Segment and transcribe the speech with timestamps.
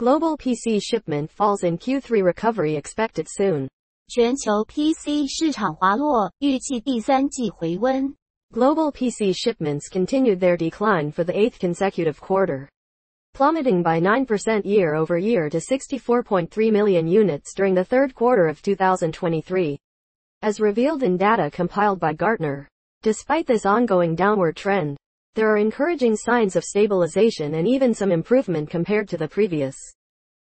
[0.00, 3.68] Global PC shipment falls in Q3 recovery expected soon.
[4.08, 8.14] 全球 PC 市场滑落，预计第三季回温。
[8.52, 12.68] Global PC shipments continued their decline for the eighth consecutive quarter,
[13.34, 18.62] plummeting by 9% year over year to 64.3 million units during the third quarter of
[18.62, 19.78] 2023.
[20.42, 22.68] As revealed in data compiled by Gartner,
[23.02, 24.96] despite this ongoing downward trend,
[25.34, 29.76] there are encouraging signs of stabilization and even some improvement compared to the previous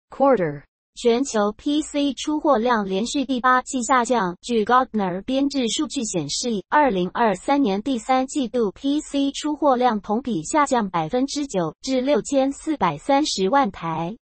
[0.09, 0.63] quarter.
[0.95, 4.35] 全球 PC 出货量连续第八季下降。
[4.41, 14.17] 据 Gartner 编制数据显示，二零二三年第三季度 PC 出货量同比下降百分之九，至六千四百三十万台。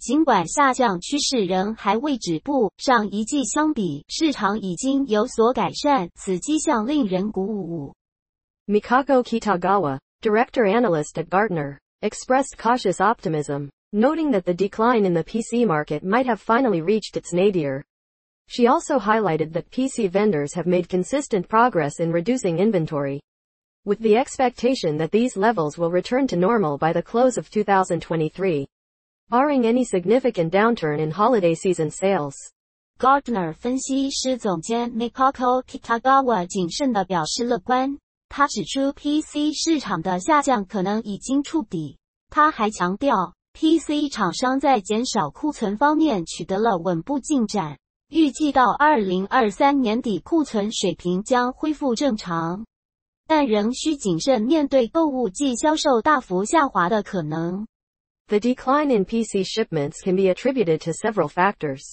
[0.00, 7.94] 尽管下降趋势仍还未止步，上一季相比，市场已经有所改善，此迹象令人鼓舞。
[8.66, 15.65] Mikako Kitagawa, director analyst at Gartner, expressed cautious optimism, noting that the decline in the PC
[15.65, 17.83] market might have finally reached its nadir.
[18.47, 23.21] She also highlighted that PC vendors have made consistent progress in reducing inventory,
[23.85, 28.67] with the expectation that these levels will return to normal by the close of 2023,
[29.29, 32.35] barring any significant downturn in holiday season sales.
[32.97, 37.97] Gartner 分析师总监 Mikako Kitagawa 谨慎地表示乐观。
[38.29, 41.97] 他指出，PC 市场的下降可能已经触底。
[42.29, 47.77] 他还强调 ，PC 厂商在减少库存方面取得了稳步进展，
[48.09, 52.65] 预计到二零二三年底库存水平将恢复正常，
[53.27, 57.65] 但仍需谨慎面对购物季销售大幅下滑的可能。
[58.27, 61.83] The decline in PC shipments can be attributed to several factors.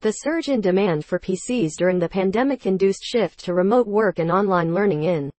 [0.00, 4.74] The surge in demand for PCs during the pandemic-induced shift to remote work and online
[4.74, 5.30] learning in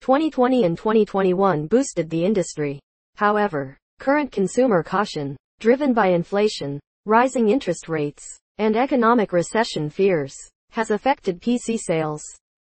[0.00, 2.80] 2020 and 2021 boosted the industry.
[3.14, 8.24] However, current consumer caution, driven by inflation, rising interest rates,
[8.58, 10.34] and economic recession fears,
[10.72, 12.22] has affected PC sales.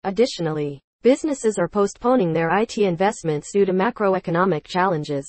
[0.05, 5.25] Additionally, businesses are postponing their IT investments due to macroeconomic challenges.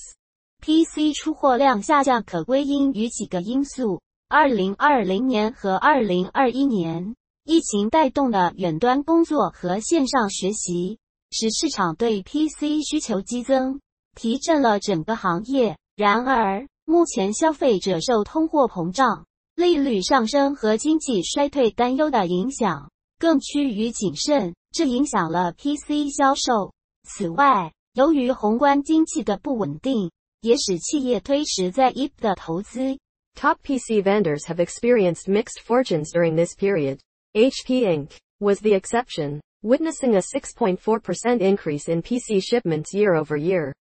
[0.61, 10.97] PC 出货量下降可归因于几个因素：二零二零年和二零二一年，疫情带动的远端工作和线上学习，
[11.31, 13.81] 使市场对 PC 需求激增，
[14.15, 15.77] 提振了整个行业。
[15.97, 19.25] 然而，目前消费者受通货膨胀、
[19.55, 26.73] 利率上升和经济衰退担忧的影响，更趋于谨慎，这影响了 PC 销售。
[27.03, 30.09] 此外，由于宏观经济的不稳定，
[30.41, 32.97] 也使企业推迟在 IP 的投资。
[33.35, 36.99] Top PC vendors have experienced mixed fortunes during this period.
[37.33, 38.11] HP Inc.
[38.39, 43.73] was the exception, witnessing a 6.4% increase in PC shipments year over year,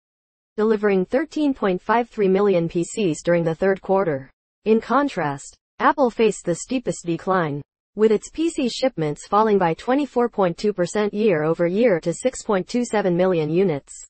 [0.56, 4.30] delivering 13.53 million PCs during the third quarter.
[4.64, 7.62] In contrast, Apple faced the steepest decline,
[7.94, 14.06] with its PC shipments falling by 24.2% year over year to 6.27 million units.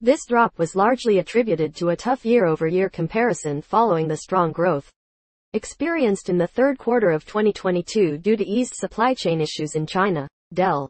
[0.00, 4.92] This drop was largely attributed to a tough year-over-year comparison following the strong growth
[5.54, 10.28] experienced in the third quarter of 2022 due to eased supply chain issues in China.
[10.52, 10.88] Dell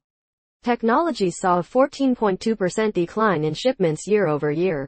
[0.64, 4.88] Technologies saw a 14.2% decline in shipments year-over-year,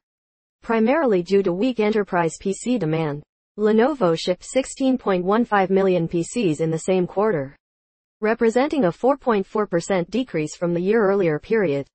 [0.62, 3.23] primarily due to weak enterprise PC demand.
[3.57, 7.56] Lenovo shipped 16.15 million PCs in the same quarter,
[8.19, 11.85] representing a 4.4% decrease from the year earlier period.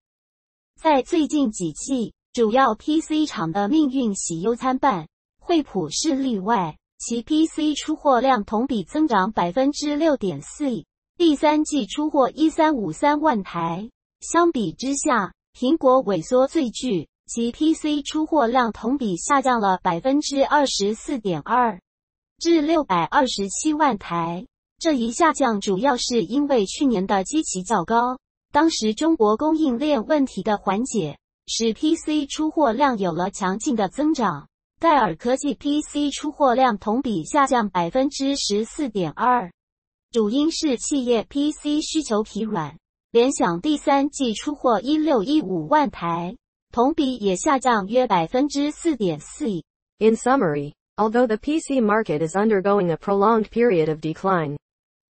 [0.76, 5.06] 在最近几季，主要 PC 厂的命运喜忧参半，
[5.38, 10.84] 惠普是例外，其 PC 出货量同比增长百分之六点四，
[11.17, 13.89] 第三季出货一三五三万台。
[14.19, 21.79] 相比之下，苹果萎缩最剧，其 PC 出货量同比下降了百分之二十四点二，
[22.37, 24.45] 至六百二十七万台。
[24.77, 28.19] 这一下降主要是因为去年的基期较高。
[28.51, 31.17] 当时中国供应链问题的缓解，
[31.47, 34.49] 使 PC 出货量有了强劲的增长。
[34.81, 39.49] 戴尔科技 PC 出货量同比下降百分之十四点二，
[40.14, 42.76] 主因是企业 PC 需求疲软。
[43.12, 46.36] 联想第三季出货一六一五万台，
[46.72, 49.46] 同比也下降约百分之四点四。
[49.98, 54.56] In summary, although the PC market is undergoing a prolonged period of decline,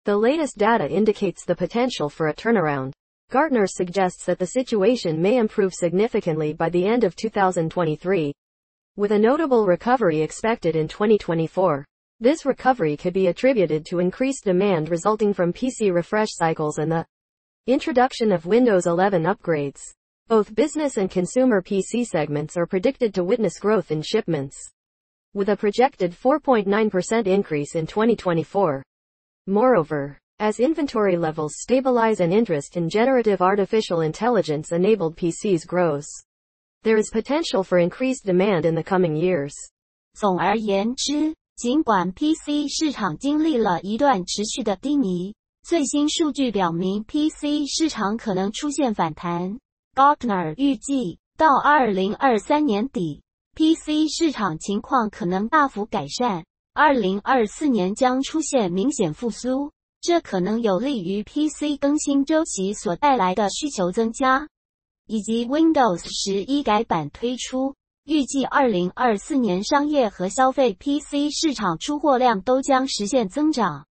[0.04, 2.92] the latest data indicates the potential for a turnaround.
[3.30, 8.32] Gartner suggests that the situation may improve significantly by the end of 2023,
[8.96, 11.84] with a notable recovery expected in 2024.
[12.20, 17.06] This recovery could be attributed to increased demand resulting from PC refresh cycles and the
[17.66, 19.80] introduction of Windows 11 upgrades.
[20.28, 24.56] Both business and consumer PC segments are predicted to witness growth in shipments.
[25.36, 28.82] with a projected 4.9% increase in 2024.
[29.46, 36.06] Moreover, as inventory levels stabilize and interest in generative artificial intelligence enabled PCs grows,
[36.84, 39.54] there is potential for increased demand in the coming years.
[40.14, 49.59] 总而言之， 尽管 PC 市场经历了一段持续的低迷，最新数据表明 PC 市场可能出现反弹。
[49.93, 53.21] Gartner 预计到2023年底
[53.53, 59.71] ，PC 市场情况可能大幅改善，2024年将出现明显复苏，
[60.01, 64.47] 这可能有利于 PC 更新周期所带来的需求增加，
[65.05, 67.75] 以及 Windows 十一改版推出。
[68.11, 73.87] 预计二零二四年商业和消费 PC 市场出货量都将实现增长，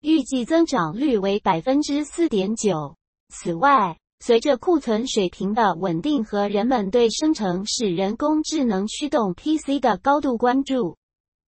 [0.00, 2.96] 预计增长率为百分之四点九。
[3.28, 10.96] 此外，随着库存水平的稳定和人们对生成式人工智能驱动 PC 的高度关注，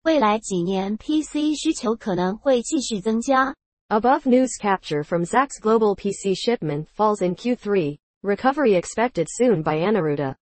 [0.04, 3.56] 未来几年 PC 需求可能会继续增加。
[3.88, 10.36] Above news capture from Zacks global PC shipment falls in Q3, recovery expected soon by Anaruda.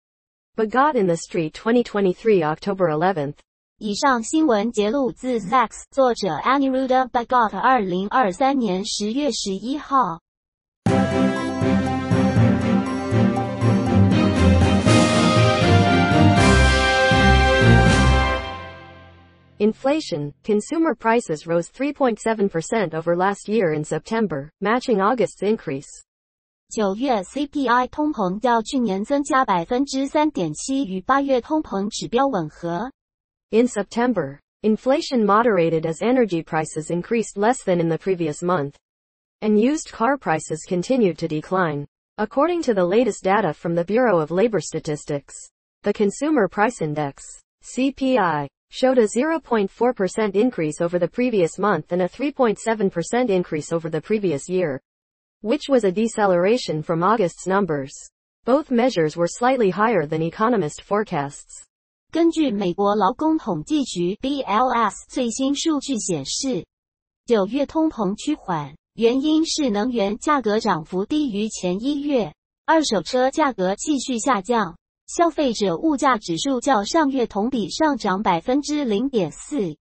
[0.57, 3.33] Begot in the Street 2023 October 11th。
[3.77, 6.29] 以上新闻节录自 Zacks，作者
[20.45, 26.05] consumer prices rose 3.7% over last year in September, matching August's increase.
[26.70, 32.92] 九月 CPI 通膨较去年增加百分之三点七，与八月通膨指标吻合。
[33.50, 38.74] In September, inflation moderated as energy prices increased less than in the previous month,
[39.40, 41.86] and used car prices continued to decline.
[42.18, 45.34] According to the latest data from the Bureau of Labor Statistics,
[45.82, 47.24] the Consumer Price Index,
[47.64, 54.00] CPI, showed a 0.4% increase over the previous month and a 3.7% increase over the
[54.00, 54.80] previous year
[55.45, 57.93] Which was a deceleration from August's numbers.
[58.45, 61.63] Both measures were slightly higher than economist forecasts.
[62.11, 66.65] 根据美国劳工统计局 BLS 最新数据显示，
[67.27, 72.33] 九月通膨趋缓，原因是能源价格涨幅低于前一月，
[72.65, 74.75] 二手车价格继续下降，
[75.05, 79.75] 消费者物价指数较上月同比上涨百分之零点四，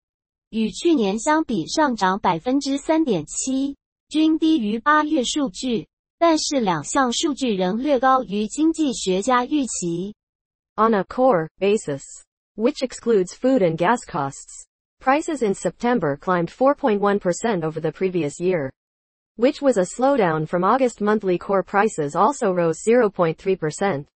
[0.49, 3.77] 与去年相比上涨百分之三点七。
[4.08, 5.86] 均低于八月数据，
[6.18, 10.14] 但是两项数据仍略高于经济学家预期。
[10.76, 12.02] On a core basis,
[12.56, 14.66] which excludes food and gas costs,
[15.00, 18.70] prices in September climbed 4.1% over the previous year,
[19.36, 24.06] which was a slowdown from August monthly core prices also rose 0.3%.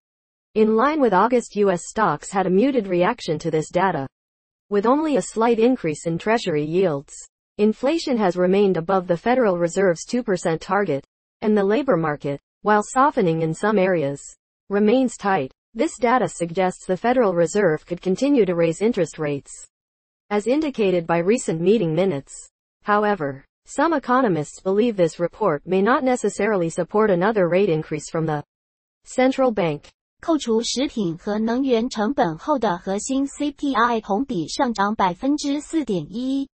[0.54, 4.06] In line with August US stocks had a muted reaction to this data,
[4.70, 7.12] with only a slight increase in treasury yields.
[7.58, 11.04] Inflation has remained above the Federal Reserve's 2% target,
[11.42, 14.20] and the labor market, while softening in some areas,
[14.68, 15.52] remains tight.
[15.74, 19.50] This data suggests the Federal Reserve could continue to raise interest rates,
[20.30, 22.32] as indicated by recent meeting minutes.
[22.82, 28.42] However, some economists believe this report may not necessarily support another rate increase from the
[29.04, 29.90] central bank.
[30.20, 36.48] 扣除食品和能源成本后的核心 CPI 同比上涨百分之四点一。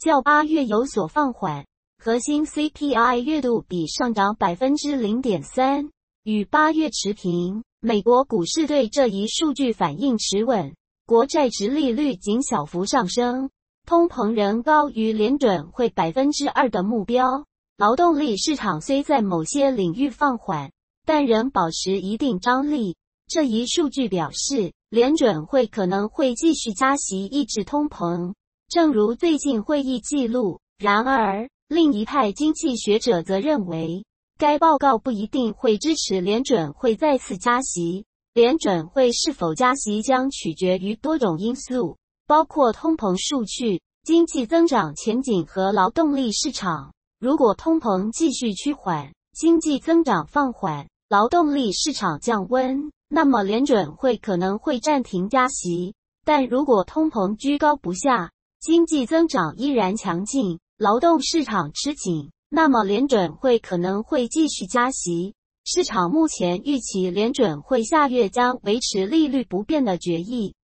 [0.00, 1.66] 较八月有所放缓，
[2.02, 5.90] 核心 CPI 月度比上涨百分之零点三，
[6.24, 7.62] 与八月持平。
[7.80, 13.50] 美国股市对这一数据反应持稳，国债值利率仅小幅上升，
[13.86, 17.44] 通膨仍高于联准会百分之二的目标。
[17.76, 20.72] 劳动力市场虽在某些领域放缓，
[21.04, 22.96] 但仍保持一定张力。
[23.26, 28.32] 这一数据表示，联准会可能会继续加息抑制通膨。
[28.70, 34.04] 正如最近会议记录，然而另一派经济学者则认为，
[34.38, 38.04] 该报告不一定会支持联准会再次加息。
[38.32, 41.96] 联准会是否加息将取决于多种因素，
[42.28, 46.92] 包括通膨数据、经济增长前景和劳动力市场。
[47.18, 55.92] 如果通膨继续趋缓，经济增长放缓，劳动力市场降温，那么联准会可能会暂停加息。
[56.24, 65.35] 但如果通膨居高不下，经济增长依然强劲，劳动市场吃紧，那么联准会可能会继续加息。
[65.65, 70.55] 市场目前预期联准会下月将维持利率不变的决议，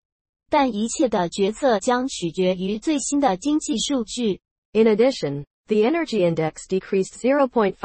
[0.50, 4.42] 但一切的决策将取决于最新的经济数据。
[4.74, 7.76] In addition, the energy index decreased 0.5%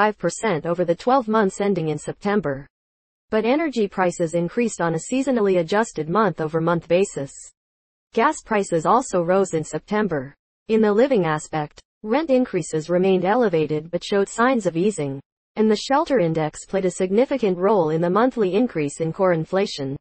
[0.62, 2.66] over the 12 months ending in September.
[3.30, 7.32] But energy prices increased on a seasonally adjusted month-over-month basis.
[8.12, 10.34] Gas prices also rose in September.
[10.68, 15.20] In the living aspect, rent increases remained elevated but showed signs of easing,
[15.56, 19.96] and the shelter index played a significant role in the monthly increase in core inflation.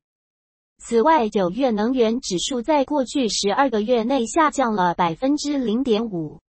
[0.79, 6.39] 此外，九月能源指数在过去十二个月内下降了百分之零点五，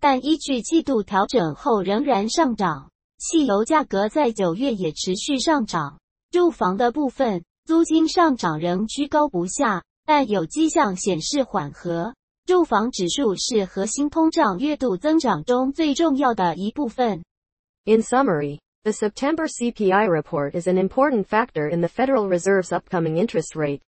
[0.00, 2.90] 但依据季度调整后仍然上涨。
[3.18, 5.98] 汽油价格在九月也持续上涨。
[6.30, 9.82] 住房的部分，租金上涨仍居高不下。
[10.10, 12.14] 但有迹象显示缓和。
[12.46, 17.24] 住房指数是核心通胀月度增长中最重要的一部分。
[17.86, 23.56] In summary, the September CPI report is an important factor in the Federal Reserve's upcoming interest
[23.56, 23.80] rate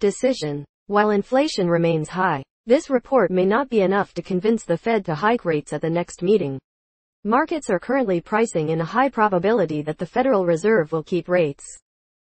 [0.00, 0.64] decision.
[0.88, 5.14] While inflation remains high, this report may not be enough to convince the Fed to
[5.14, 6.58] hike rates at the next meeting.
[7.22, 11.64] Markets are currently pricing in a high probability that the Federal Reserve will keep rates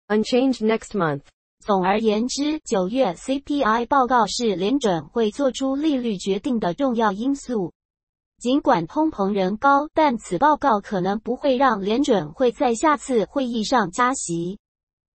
[0.09, 1.31] unchanged next month.
[1.65, 7.74] 总而言之，九月 CPI 报告是联准会做出利率决定的重要因素。
[8.38, 14.60] 尽管通膨仍高，但此报告可能不会让联准会在下次会议上加息。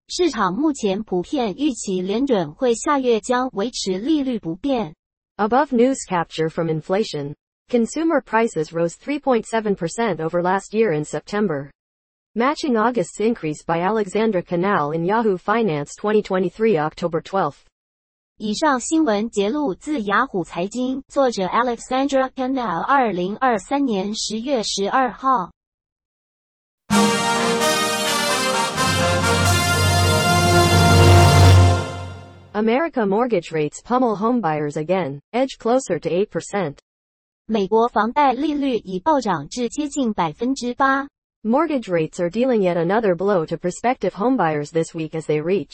[0.08, 4.96] 市场目前普遍预期联准会下月将维持利率不变。
[5.38, 7.36] Above news capture from inflation,
[7.70, 11.70] consumer prices rose 3.7% over last year in September.
[12.39, 17.55] Matching August's increase by Alexandra Canal in Yahoo Finance 2023 October 12.
[18.39, 25.53] 以上新闻节录自雅虎财经，作者 Alexandra Canal，二零二三年十月十二号。
[32.53, 36.79] America mortgage rates pummel homebuyers again, edge closer to 8%.
[37.47, 41.07] 美国房贷利率已暴涨至接近百分之八。
[41.46, 45.74] Mortgage rates are dealing yet another blow to prospective homebuyers this week as they reach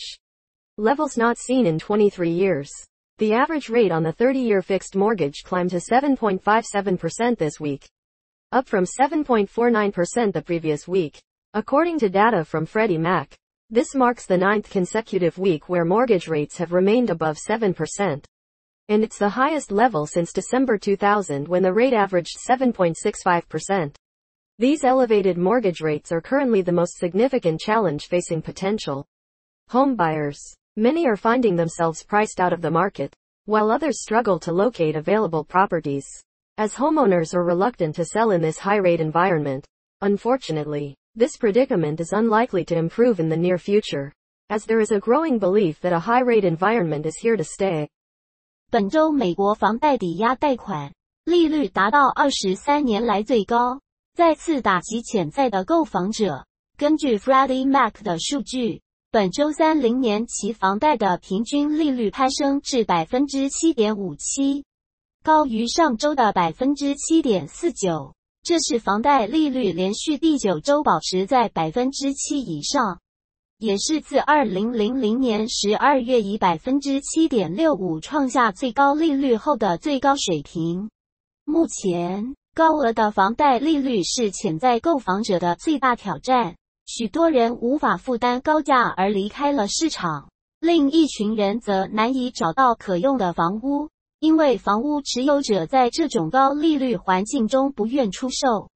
[0.78, 2.70] levels not seen in 23 years.
[3.18, 7.90] The average rate on the 30-year fixed mortgage climbed to 7.57% this week,
[8.52, 11.20] up from 7.49% the previous week.
[11.56, 13.36] According to data from Freddie Mac,
[13.72, 18.24] this marks the ninth consecutive week where mortgage rates have remained above 7%.
[18.90, 23.96] And it's the highest level since December 2000 when the rate averaged 7.65%.
[24.59, 29.07] These elevated mortgage rates are currently the most significant challenge facing potential
[29.69, 30.39] home buyers.
[30.77, 33.15] Many are finding themselves priced out of the market,
[33.47, 36.07] while others struggle to locate available properties.
[36.59, 39.65] As homeowners are reluctant to sell in this high rate environment.
[40.03, 44.12] Unfortunately, this predicament is unlikely to improve in the near future,
[44.50, 47.89] as there is a growing belief that a high rate environment is here to stay.
[48.71, 50.93] 本周美国房贷抵押贷款
[51.25, 53.81] 利率达到二十三年来最高。
[54.16, 56.46] 再次打击潜在的购房者。
[56.78, 58.82] 根据 Freddie Mac 的数据，
[59.12, 64.64] 本周三零年期房贷的平均利率攀升至百分之七点五七，
[65.22, 68.14] 高于上周的百分之七点四九。
[68.42, 73.02] 这是房贷利率连续第九周保持在百分之七以上，
[73.58, 80.90] 也是自二零零零年十二月以百分之七点六五创下最高利率后的最高水平。
[81.44, 82.34] 目前。
[82.56, 90.30] 高额的房贷利率是潜在购房者的最大挑战，许多人无法负担高价而离开了市场，
[90.62, 93.90] 另一群人则难以找到可用的房屋，
[94.22, 98.70] 因为房屋持有者在这种高利率环境中不愿出售。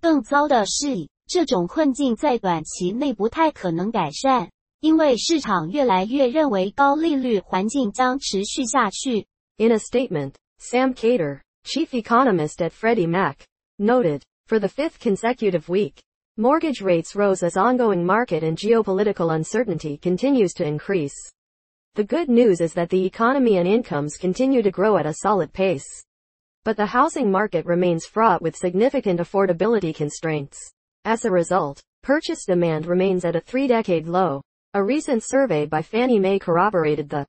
[0.00, 9.26] 更糟的是，这种困境在短期内不太可能改善，因为市场越来越认为高利率环境将持续下去。
[9.56, 11.40] In a statement, Sam Cater.
[11.66, 13.44] Chief economist at Freddie Mac,
[13.80, 16.00] noted, for the fifth consecutive week,
[16.36, 21.16] mortgage rates rose as ongoing market and geopolitical uncertainty continues to increase.
[21.96, 25.52] The good news is that the economy and incomes continue to grow at a solid
[25.52, 26.04] pace.
[26.62, 30.70] But the housing market remains fraught with significant affordability constraints.
[31.04, 34.40] As a result, purchase demand remains at a three-decade low.
[34.74, 37.26] A recent survey by Fannie Mae corroborated the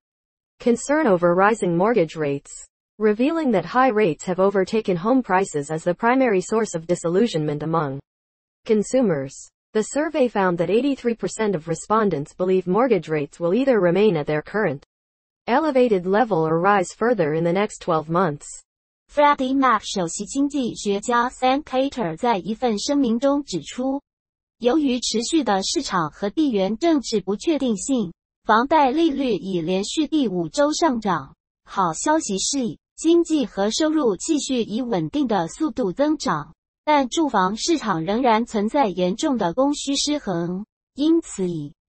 [0.59, 2.67] concern over rising mortgage rates
[2.99, 7.99] revealing that high rates have overtaken home prices as the primary source of disillusionment among
[8.65, 9.35] consumers.
[9.73, 14.41] The survey found that 83% of respondents believe mortgage rates will either remain at their
[14.41, 14.83] current
[15.45, 18.47] elevated level or rise further in the next 12 months.
[19.07, 24.01] Freddie Mac 首席经济学家 Sam Khater 在一份声明中指出，
[24.57, 28.11] 由于持续的市场和地缘政治不确定性，
[28.43, 31.35] 房贷利率已连续第五周上涨。
[31.63, 41.45] 好消息是，经济和收入继续以稳定的速度增长，但住房市场仍然存在严重的供需失衡，因此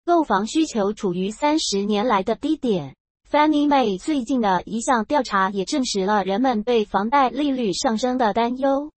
[0.05, 2.93] 购房需求处于三十年来的低点。
[3.31, 8.91] Fannie Mae 最近的一项调查也证实了人们对房贷利率上升的担忧。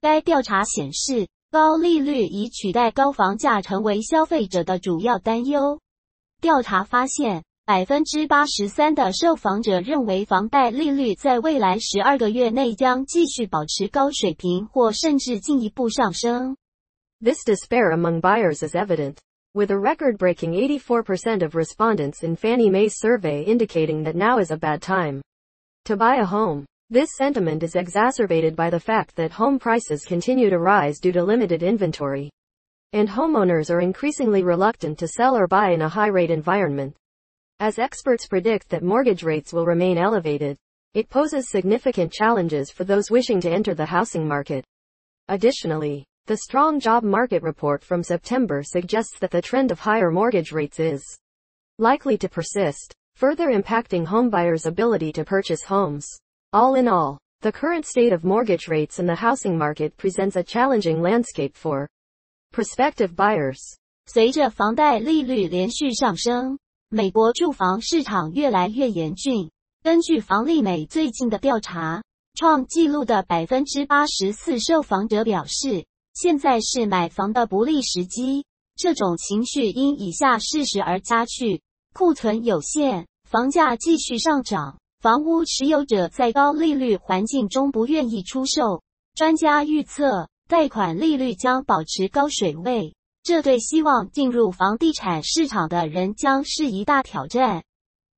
[0.00, 5.80] 该调查显示，高利率已取代高房价成为消费者的主要担忧。
[6.40, 16.57] 调查发现，百分之八十三的受访者认为房贷利率在未来十二个月内将继续保持高水平，或甚至进一步上升。
[17.21, 19.17] This despair among buyers is evident.
[19.55, 24.57] with a record-breaking 84% of respondents in Fannie Mae's survey indicating that now is a
[24.57, 25.21] bad time
[25.85, 26.65] to buy a home.
[26.89, 31.23] This sentiment is exacerbated by the fact that home prices continue to rise due to
[31.23, 32.31] limited inventory.
[32.93, 36.95] And homeowners are increasingly reluctant to sell or buy in a high-rate environment.
[37.59, 40.57] As experts predict that mortgage rates will remain elevated,
[40.93, 44.63] it poses significant challenges for those wishing to enter the housing market.
[45.27, 50.51] Additionally, the strong job market report from September suggests that the trend of higher mortgage
[50.51, 51.03] rates is
[51.79, 56.07] likely to persist, further impacting homebuyers' ability to purchase homes.
[56.53, 60.43] All in all, the current state of mortgage rates in the housing market presents a
[60.43, 61.89] challenging landscape for
[62.51, 63.59] prospective buyers.
[64.05, 66.59] 随着房贷利率连续上升，
[66.90, 69.50] 美国住房市场越来越严峻。
[69.82, 72.02] 根据房利美最近的调查，
[72.34, 81.60] 创纪录的百分之八十四受访者表示，现在是买房的不利时机，这种情绪因以下事实而加剧：
[81.92, 88.82] 库存有限，房价继续上涨，房屋持有者在高利率环境中不愿意出售。
[89.14, 92.94] 专家预测，贷款利率将保持高水位，
[93.28, 97.62] 这对希望进入房地产市场的人将是一大挑战。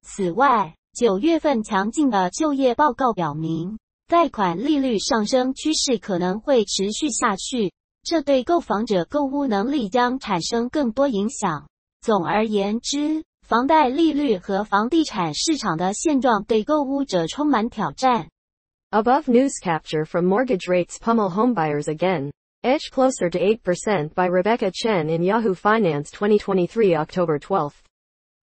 [0.03, 7.73] 此外，九月份强劲的就业报告表明，贷款利率上升趋势可能会持续下去。
[8.05, 11.67] 这对购房者购屋能力将产生更多影响。
[12.01, 18.29] 总而言之，房贷利率和房地产市场的现状对购屋者充满挑战。
[18.93, 22.31] Above news capture from mortgage rates pummel homebuyers again.
[22.64, 27.76] Edge closer to 8% by Rebecca Chen in Yahoo Finance 2023 October 12th.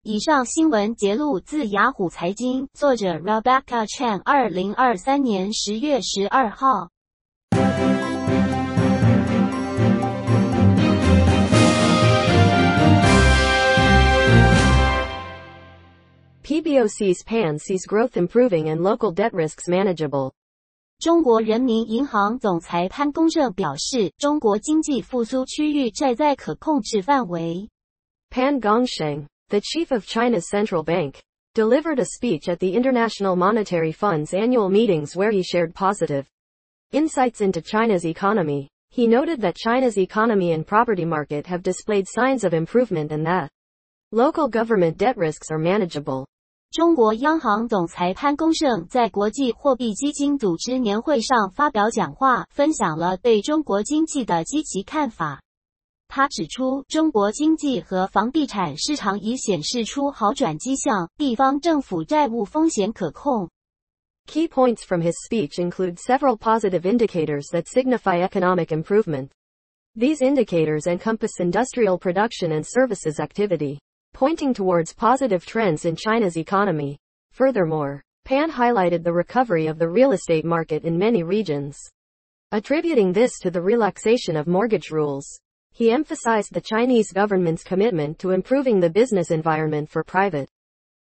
[0.03, 6.89] 以上新闻节录自雅虎财经，作者 Rebecca Chen，二零二三年十月十二号。
[16.43, 20.33] PBOC's PAN sees growth improving and local debt risks manageable.
[20.99, 27.69] 中国人民银行总裁潘功胜表示，中国经济复苏区域债在可控制范围。
[28.29, 31.15] Pan Gongsheng, the chief of China's central bank,
[31.53, 36.25] delivered a speech at the International Monetary Fund's annual meetings where he shared positive
[36.91, 38.69] insights into China's economy.
[38.89, 43.49] He noted that China's economy and property market have displayed signs of improvement and that
[44.11, 46.25] local government debt risks are manageable.
[46.70, 55.40] 中国央行总裁潘功胜在国际货币基金组织年会上发表讲话，分享了对中国经济的积极看法。
[56.08, 63.48] 他指出，中国经济和房地产市场已显示出好转迹象，地方政府债务风险可控。
[64.26, 69.30] Key points from his speech include several positive indicators that signify economic improvement.
[69.94, 73.78] These indicators encompass industrial production and services activity
[74.12, 76.98] pointing towards positive trends in China's economy.
[77.32, 81.78] Furthermore, Pan highlighted the recovery of the real estate market in many regions.
[82.52, 85.26] Attributing this to the relaxation of mortgage rules,
[85.72, 90.48] he emphasized the Chinese government's commitment to improving the business environment for private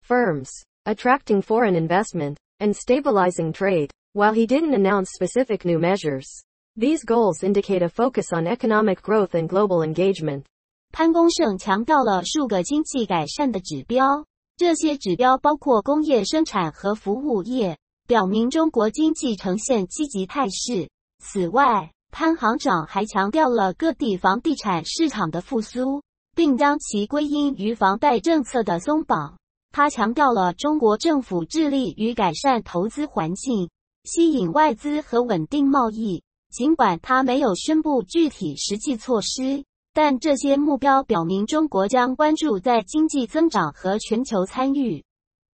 [0.01, 0.51] firms,
[0.86, 3.91] attracting foreign investment, and stabilizing trade.
[4.13, 6.27] While he didn't announce specific new measures,
[6.75, 10.45] these goals indicate a focus on economic growth and global engagement.
[10.91, 20.89] 潘功胜强调了数个经济改善的指标，这些指标包括工业生产和服务业，表明中国经济呈现积极态势。
[21.19, 26.02] 此外，潘行长还强调了各地房地产市场的复苏，
[26.36, 29.38] 并将其归因于房贷政策的松绑。
[29.71, 33.69] 他强调了中国政府致力于改善投资环境，
[34.06, 36.23] 吸引外资和稳定贸易。
[36.50, 39.65] 尽管他没有宣布具体实际措施。
[39.96, 45.05] 但这些目标表明中国将关注在经济增长和全球参与。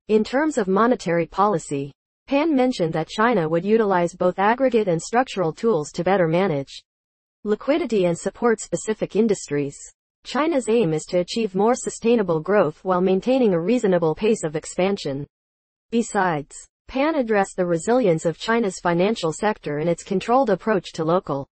[0.07, 1.93] In terms of monetary policy,
[2.27, 6.83] Pan mentioned that China would utilize both aggregate and structural tools to better manage
[7.45, 9.77] liquidity and support specific industries.
[10.25, 15.27] China's aim is to achieve more sustainable growth while maintaining a reasonable pace of expansion.
[15.91, 16.55] Besides,
[16.87, 21.47] Pan addressed the resilience of China's financial sector and its controlled approach to local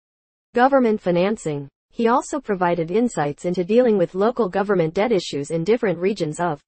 [0.55, 1.69] government financing.
[2.00, 6.62] He also provided insights into dealing with local government debt issues in different regions of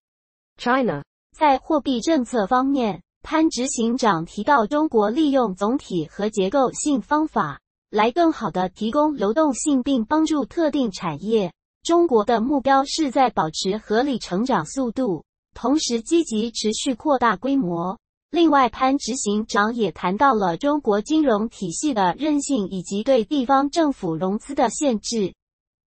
[0.57, 1.03] China.
[1.33, 11.53] 在货币政策方面，潘执行长提到，中国利用总体和结构性方法来更好的提供流动性，并帮助特定产业。
[11.81, 17.97] 中国的目标是在保持合理成长速度，同时积极持续扩大规模。
[18.30, 25.32] 另外，潘执行长也谈到了中国金融体系的韧性以及对地方政府融资的限制，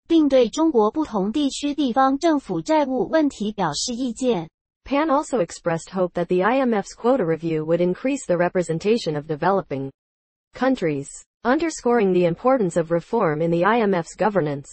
[0.06, 4.48] 并对中国不同地区地方政府债务问题表示意见。
[4.84, 9.90] Pan also expressed hope that the IMF's quota review would increase the representation of developing
[10.54, 11.08] countries,
[11.44, 14.68] underscoring the importance of reform in the IMF's governance.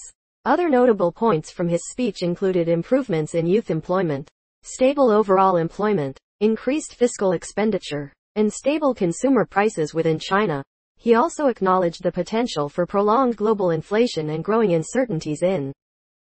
[0.45, 4.29] Other notable points from his speech included improvements in youth employment,
[4.63, 10.64] stable overall employment, increased fiscal expenditure, and stable consumer prices within China.
[10.96, 15.72] He also acknowledged the potential for prolonged global inflation and growing uncertainties in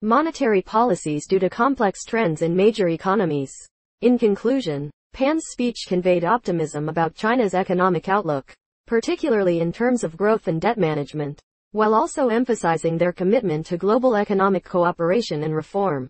[0.01, 3.53] monetary policies due to complex trends in major economies.
[4.01, 8.55] In conclusion, Pan's speech conveyed optimism about China's economic outlook,
[8.87, 11.41] particularly in terms of growth and debt management,
[11.73, 16.09] while also emphasizing their commitment to global economic cooperation and reform.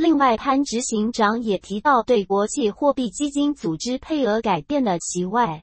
[0.00, 5.62] 另外，潘执行长也提到对国际货币基金组织配额改变的期外，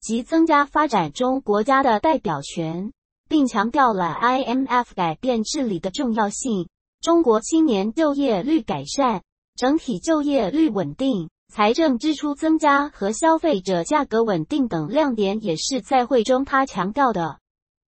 [0.00, 2.92] 即增加发展中国家的代表权，
[3.28, 6.68] 并强调了 IMF 改变治理的重要性。
[7.00, 9.24] 中国青年就业率改善，
[9.56, 17.40] 整体就业率稳定，财政支出增加和消费者价格稳定等亮点也是在会中他强调的。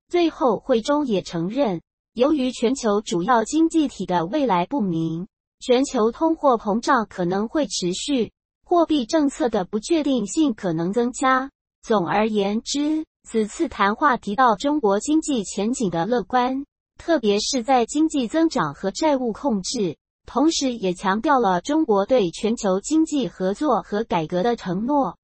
[0.10, 5.28] 最后，会中也承认，由于全球主要经济体的未来不明。
[5.66, 8.34] 全球通货膨胀可能会持续，
[8.66, 11.50] 货币政策的不确定性可能增加。
[11.82, 16.66] 总而言之，此次谈话提到中国经济前景的乐观，
[16.98, 19.96] 特别是在经济增长和债务控制，
[20.26, 25.18] 同时也强调了中国对全球经济合作和改革的承诺。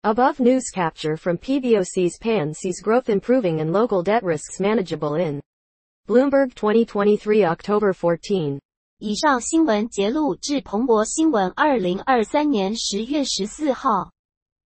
[0.00, 5.42] Above news capture from PBOC's PAN sees growth improving and local debt risks manageable in
[6.08, 8.58] Bloomberg 2023 October 14.
[9.04, 14.12] 以上新闻节录至彭博新闻二零二三年十月十四号。